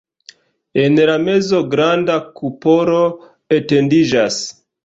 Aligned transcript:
En 0.83 0.95
la 1.09 1.17
mezo 1.25 1.59
granda 1.75 2.17
kupolo 2.39 3.05
etendiĝas. 3.59 4.43